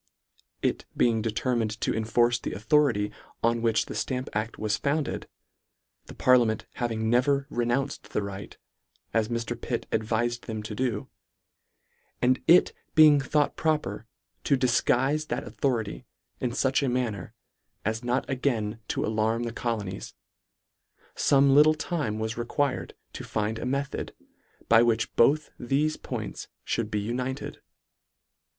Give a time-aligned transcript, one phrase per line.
[0.63, 3.11] It being determined to enforce the authority
[3.43, 5.27] on which the Stamp acT: was founded,
[6.07, 8.57] the parliament having never renounced the right,
[9.13, 9.55] as Mr.
[9.55, 11.07] Pitt ad vifed them to do;
[12.19, 13.57] and it being thought 80 LETTER VIII.
[13.61, 14.05] proper
[14.45, 16.05] to difguife that authority
[16.39, 17.35] in fuch a manner,
[17.85, 20.15] as not again to alarm the colo nies;
[21.15, 24.15] fome little time was required to find a method,
[24.67, 27.61] by which both thefe points mould be united.